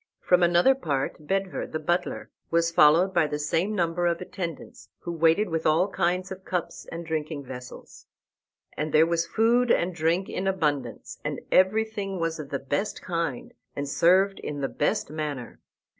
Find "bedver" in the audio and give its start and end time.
1.27-1.67